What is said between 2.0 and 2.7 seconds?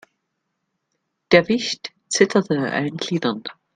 zitterte an